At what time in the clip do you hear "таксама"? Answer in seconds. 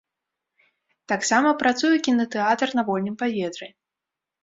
1.13-1.53